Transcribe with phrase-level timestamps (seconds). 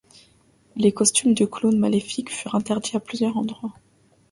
[0.77, 3.73] Les costumes de clowns maléfiques furent interdits à plusieurs endroits.